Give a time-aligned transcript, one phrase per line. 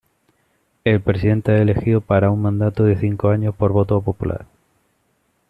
[0.83, 4.47] El presidente es elegido para un mandato de cinco años por voto popular.